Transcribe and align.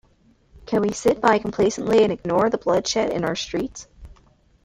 Can 0.65 0.81
we 0.81 0.93
sit 0.93 1.21
by 1.21 1.37
complacently 1.37 2.03
and 2.03 2.11
ignore 2.11 2.49
the 2.49 2.57
bloodshed 2.57 3.11
in 3.11 3.23
our 3.23 3.35
streets? 3.35 3.87